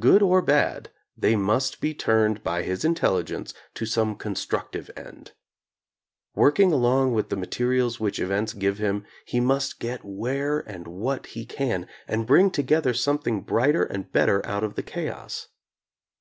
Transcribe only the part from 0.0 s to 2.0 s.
Good or bad, they must be